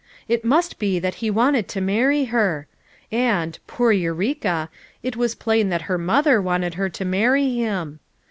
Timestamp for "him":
7.53-7.99